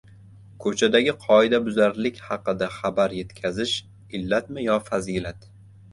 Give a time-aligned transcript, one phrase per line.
[0.63, 3.77] Ko‘chadagi qoidabuzarlik haqida xabar yetkazish–
[4.21, 5.51] illatmi yo fazilat?